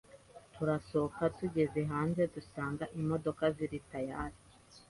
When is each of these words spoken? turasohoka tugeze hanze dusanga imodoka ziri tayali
turasohoka 0.53 1.23
tugeze 1.39 1.79
hanze 1.91 2.21
dusanga 2.35 2.83
imodoka 2.99 3.43
ziri 3.55 3.79
tayali 3.91 4.39